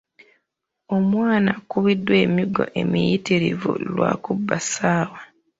Omwana 0.95 1.49
akubiddwa 1.59 2.15
emiggo 2.25 2.63
emiyitirivu 2.81 3.71
lwa 3.91 4.11
kubba 4.23 4.55
ssaawa. 4.63 5.19